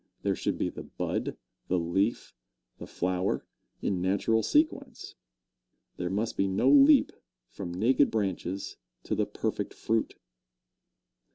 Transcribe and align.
There 0.23 0.35
should 0.35 0.57
be 0.57 0.69
the 0.71 0.81
bud, 0.81 1.37
the 1.67 1.77
leaf, 1.77 2.33
the 2.79 2.87
flower, 2.87 3.45
in 3.83 4.01
natural 4.01 4.41
sequence. 4.41 5.13
There 5.97 6.09
must 6.09 6.35
be 6.35 6.47
no 6.47 6.71
leap 6.71 7.11
from 7.51 7.71
naked 7.71 8.09
branches 8.09 8.77
to 9.03 9.13
the 9.13 9.27
perfect 9.27 9.75
fruit. 9.75 10.15